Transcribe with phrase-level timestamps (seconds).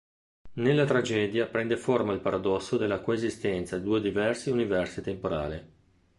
[0.53, 5.63] Nella tragedia prende forma il paradosso della coesistenza di due diversi universi temporali.